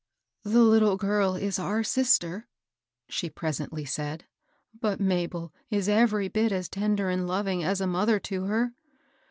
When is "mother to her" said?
7.85-8.73